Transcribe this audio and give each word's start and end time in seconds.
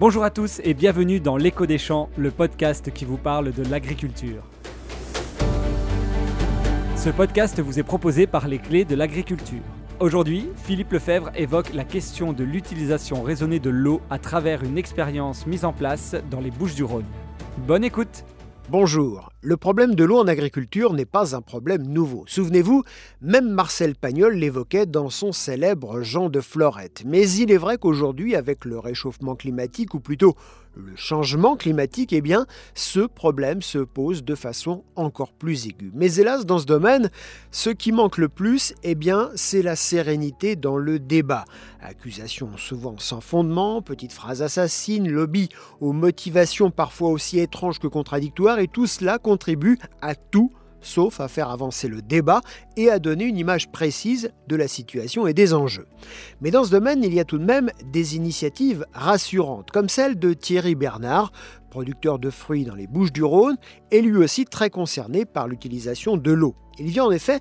Bonjour 0.00 0.24
à 0.24 0.30
tous 0.30 0.62
et 0.64 0.72
bienvenue 0.72 1.20
dans 1.20 1.36
L'écho 1.36 1.66
des 1.66 1.76
champs, 1.76 2.08
le 2.16 2.30
podcast 2.30 2.90
qui 2.90 3.04
vous 3.04 3.18
parle 3.18 3.52
de 3.52 3.62
l'agriculture. 3.68 4.42
Ce 6.96 7.10
podcast 7.10 7.60
vous 7.60 7.78
est 7.78 7.82
proposé 7.82 8.26
par 8.26 8.48
les 8.48 8.58
clés 8.58 8.86
de 8.86 8.94
l'agriculture. 8.94 9.60
Aujourd'hui, 9.98 10.48
Philippe 10.56 10.92
Lefebvre 10.92 11.30
évoque 11.34 11.74
la 11.74 11.84
question 11.84 12.32
de 12.32 12.44
l'utilisation 12.44 13.22
raisonnée 13.22 13.58
de 13.58 13.68
l'eau 13.68 14.00
à 14.08 14.18
travers 14.18 14.64
une 14.64 14.78
expérience 14.78 15.46
mise 15.46 15.66
en 15.66 15.74
place 15.74 16.16
dans 16.30 16.40
les 16.40 16.50
Bouches 16.50 16.74
du 16.74 16.82
Rhône. 16.82 17.04
Bonne 17.66 17.84
écoute 17.84 18.24
Bonjour. 18.70 19.28
Le 19.42 19.56
problème 19.56 19.94
de 19.94 20.04
l'eau 20.04 20.18
en 20.18 20.26
agriculture 20.26 20.92
n'est 20.92 21.06
pas 21.06 21.34
un 21.34 21.40
problème 21.40 21.86
nouveau. 21.86 22.24
Souvenez-vous, 22.26 22.82
même 23.22 23.48
Marcel 23.48 23.94
Pagnol 23.94 24.34
l'évoquait 24.34 24.84
dans 24.84 25.08
son 25.08 25.32
célèbre 25.32 26.02
Jean 26.02 26.28
de 26.28 26.42
Florette. 26.42 27.04
Mais 27.06 27.26
il 27.26 27.50
est 27.50 27.56
vrai 27.56 27.78
qu'aujourd'hui, 27.78 28.36
avec 28.36 28.66
le 28.66 28.78
réchauffement 28.78 29.36
climatique, 29.36 29.94
ou 29.94 30.00
plutôt 30.00 30.36
le 30.76 30.94
changement 30.94 31.56
climatique, 31.56 32.12
eh 32.12 32.20
bien, 32.20 32.46
ce 32.74 33.00
problème 33.00 33.62
se 33.62 33.78
pose 33.78 34.24
de 34.24 34.34
façon 34.34 34.84
encore 34.94 35.32
plus 35.32 35.66
aiguë. 35.66 35.90
Mais 35.94 36.14
hélas, 36.16 36.46
dans 36.46 36.58
ce 36.58 36.66
domaine, 36.66 37.10
ce 37.50 37.70
qui 37.70 37.92
manque 37.92 38.18
le 38.18 38.28
plus, 38.28 38.74
eh 38.82 38.94
bien, 38.94 39.30
c'est 39.34 39.62
la 39.62 39.74
sérénité 39.74 40.54
dans 40.54 40.76
le 40.76 40.98
débat. 40.98 41.44
Accusations 41.80 42.56
souvent 42.56 42.96
sans 42.98 43.20
fondement, 43.20 43.82
petites 43.82 44.12
phrases 44.12 44.42
assassines, 44.42 45.10
lobby 45.10 45.48
aux 45.80 45.92
motivations 45.92 46.70
parfois 46.70 47.08
aussi 47.08 47.40
étranges 47.40 47.78
que 47.78 47.88
contradictoires, 47.88 48.58
et 48.58 48.68
tout 48.68 48.86
cela 48.86 49.18
contribue 49.30 49.78
à 50.02 50.16
tout 50.16 50.50
sauf 50.80 51.20
à 51.20 51.28
faire 51.28 51.50
avancer 51.50 51.86
le 51.86 52.02
débat 52.02 52.40
et 52.76 52.90
à 52.90 52.98
donner 52.98 53.26
une 53.26 53.36
image 53.36 53.70
précise 53.70 54.32
de 54.48 54.56
la 54.56 54.66
situation 54.66 55.28
et 55.28 55.34
des 55.34 55.54
enjeux. 55.54 55.86
Mais 56.40 56.50
dans 56.50 56.64
ce 56.64 56.72
domaine, 56.72 57.04
il 57.04 57.14
y 57.14 57.20
a 57.20 57.24
tout 57.24 57.38
de 57.38 57.44
même 57.44 57.70
des 57.92 58.16
initiatives 58.16 58.84
rassurantes, 58.92 59.70
comme 59.70 59.88
celle 59.88 60.18
de 60.18 60.32
Thierry 60.32 60.74
Bernard, 60.74 61.30
producteur 61.70 62.18
de 62.18 62.30
fruits 62.30 62.64
dans 62.64 62.74
les 62.74 62.88
Bouches 62.88 63.12
du 63.12 63.22
Rhône, 63.22 63.56
et 63.92 64.02
lui 64.02 64.16
aussi 64.16 64.46
très 64.46 64.70
concerné 64.70 65.24
par 65.24 65.46
l'utilisation 65.46 66.16
de 66.16 66.32
l'eau. 66.32 66.56
Il 66.80 66.86
vient 66.86 67.04
en 67.04 67.12
effet 67.12 67.38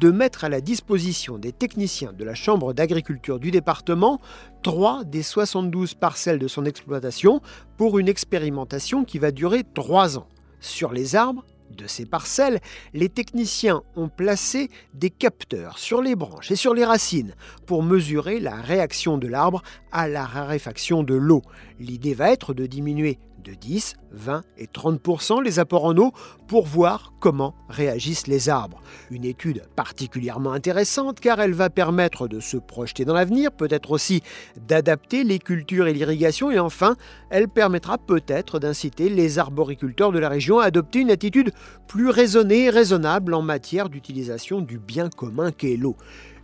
de 0.00 0.10
mettre 0.10 0.42
à 0.42 0.48
la 0.48 0.60
disposition 0.60 1.38
des 1.38 1.52
techniciens 1.52 2.12
de 2.12 2.24
la 2.24 2.34
Chambre 2.34 2.72
d'agriculture 2.72 3.38
du 3.38 3.52
département 3.52 4.20
trois 4.64 5.04
des 5.04 5.22
72 5.22 5.94
parcelles 5.94 6.38
de 6.40 6.48
son 6.48 6.64
exploitation 6.64 7.42
pour 7.76 8.00
une 8.00 8.08
expérimentation 8.08 9.04
qui 9.04 9.18
va 9.18 9.30
durer 9.30 9.62
trois 9.74 10.18
ans. 10.18 10.26
Sur 10.60 10.92
les 10.92 11.16
arbres, 11.16 11.44
de 11.70 11.86
ces 11.86 12.06
parcelles, 12.06 12.60
les 12.94 13.08
techniciens 13.08 13.82
ont 13.96 14.08
placé 14.08 14.70
des 14.94 15.10
capteurs 15.10 15.78
sur 15.78 16.02
les 16.02 16.16
branches 16.16 16.50
et 16.50 16.56
sur 16.56 16.74
les 16.74 16.84
racines 16.84 17.34
pour 17.66 17.82
mesurer 17.82 18.40
la 18.40 18.56
réaction 18.56 19.18
de 19.18 19.28
l'arbre 19.28 19.62
à 19.92 20.08
la 20.08 20.24
raréfaction 20.24 21.02
de 21.02 21.14
l'eau. 21.14 21.42
L'idée 21.78 22.14
va 22.14 22.30
être 22.30 22.54
de 22.54 22.66
diminuer 22.66 23.18
de 23.44 23.54
10, 23.54 23.96
20 24.12 24.42
et 24.58 24.66
30% 24.66 25.42
les 25.42 25.58
apports 25.58 25.84
en 25.84 25.96
eau 25.96 26.12
pour 26.46 26.66
voir 26.66 27.12
comment 27.20 27.54
réagissent 27.68 28.26
les 28.26 28.48
arbres. 28.48 28.80
Une 29.10 29.24
étude 29.24 29.62
particulièrement 29.76 30.52
intéressante 30.52 31.20
car 31.20 31.40
elle 31.40 31.52
va 31.52 31.70
permettre 31.70 32.28
de 32.28 32.40
se 32.40 32.56
projeter 32.56 33.04
dans 33.04 33.14
l'avenir, 33.14 33.52
peut-être 33.52 33.90
aussi 33.90 34.22
d'adapter 34.66 35.24
les 35.24 35.38
cultures 35.38 35.86
et 35.86 35.92
l'irrigation 35.92 36.50
et 36.50 36.58
enfin, 36.58 36.96
elle 37.30 37.48
permettra 37.48 37.98
peut-être 37.98 38.58
d'inciter 38.58 39.08
les 39.08 39.38
arboriculteurs 39.38 40.12
de 40.12 40.18
la 40.18 40.28
région 40.28 40.58
à 40.58 40.64
adopter 40.64 41.00
une 41.00 41.10
attitude 41.10 41.52
plus 41.86 42.10
raisonnée 42.10 42.64
et 42.64 42.70
raisonnable 42.70 43.34
en 43.34 43.42
matière 43.42 43.88
d'utilisation 43.88 44.60
du 44.60 44.78
bien 44.78 45.08
commun 45.08 45.52
qu'est 45.52 45.76
l'eau. 45.76 45.96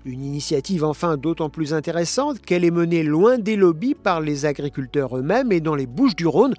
Une 0.06 0.22
initiative 0.22 0.84
enfin 0.84 1.17
d'autant 1.17 1.48
plus 1.48 1.72
intéressante 1.72 2.39
qu'elle 2.41 2.65
est 2.65 2.70
menée 2.70 3.03
loin 3.03 3.39
des 3.39 3.56
lobbies 3.56 3.95
par 3.95 4.20
les 4.20 4.45
agriculteurs 4.45 5.17
eux-mêmes 5.17 5.50
et 5.50 5.61
dans 5.61 5.75
les 5.75 5.87
Bouches 5.87 6.15
du 6.15 6.27
Rhône, 6.27 6.53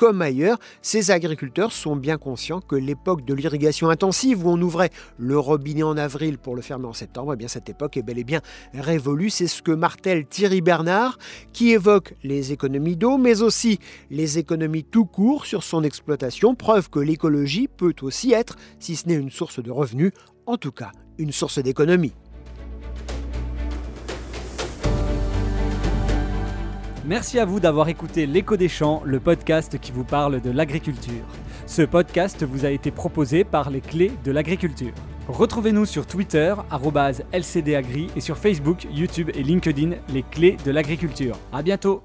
comme 0.00 0.22
ailleurs, 0.22 0.56
ces 0.80 1.10
agriculteurs 1.10 1.72
sont 1.72 1.94
bien 1.94 2.16
conscients 2.16 2.62
que 2.62 2.74
l'époque 2.74 3.22
de 3.26 3.34
l'irrigation 3.34 3.90
intensive, 3.90 4.46
où 4.46 4.48
on 4.48 4.58
ouvrait 4.62 4.88
le 5.18 5.38
robinet 5.38 5.82
en 5.82 5.98
avril 5.98 6.38
pour 6.38 6.56
le 6.56 6.62
fermer 6.62 6.86
en 6.86 6.94
septembre, 6.94 7.34
eh 7.34 7.36
bien 7.36 7.48
cette 7.48 7.68
époque 7.68 7.98
est 7.98 8.02
bel 8.02 8.18
et 8.18 8.24
bien 8.24 8.40
révolue. 8.72 9.28
C'est 9.28 9.46
ce 9.46 9.60
que 9.60 9.72
martèle 9.72 10.24
Thierry 10.24 10.62
Bernard, 10.62 11.18
qui 11.52 11.72
évoque 11.72 12.14
les 12.22 12.50
économies 12.50 12.96
d'eau, 12.96 13.18
mais 13.18 13.42
aussi 13.42 13.78
les 14.08 14.38
économies 14.38 14.84
tout 14.84 15.04
court 15.04 15.44
sur 15.44 15.62
son 15.62 15.84
exploitation, 15.84 16.54
preuve 16.54 16.88
que 16.88 16.98
l'écologie 16.98 17.68
peut 17.68 17.94
aussi 18.00 18.32
être, 18.32 18.56
si 18.78 18.96
ce 18.96 19.06
n'est 19.06 19.16
une 19.16 19.30
source 19.30 19.62
de 19.62 19.70
revenus, 19.70 20.12
en 20.46 20.56
tout 20.56 20.72
cas 20.72 20.92
une 21.18 21.30
source 21.30 21.58
d'économie. 21.58 22.14
Merci 27.10 27.40
à 27.40 27.44
vous 27.44 27.58
d'avoir 27.58 27.88
écouté 27.88 28.24
L'écho 28.24 28.56
des 28.56 28.68
champs, 28.68 29.02
le 29.04 29.18
podcast 29.18 29.80
qui 29.80 29.90
vous 29.90 30.04
parle 30.04 30.40
de 30.40 30.48
l'agriculture. 30.48 31.24
Ce 31.66 31.82
podcast 31.82 32.44
vous 32.44 32.64
a 32.64 32.70
été 32.70 32.92
proposé 32.92 33.42
par 33.42 33.68
les 33.70 33.80
clés 33.80 34.12
de 34.24 34.30
l'agriculture. 34.30 34.92
Retrouvez-nous 35.26 35.86
sur 35.86 36.06
Twitter, 36.06 36.54
lcdagri, 36.70 38.06
et 38.14 38.20
sur 38.20 38.38
Facebook, 38.38 38.86
YouTube 38.92 39.32
et 39.34 39.42
LinkedIn, 39.42 39.96
les 40.14 40.22
clés 40.22 40.56
de 40.64 40.70
l'agriculture. 40.70 41.36
À 41.52 41.64
bientôt! 41.64 42.04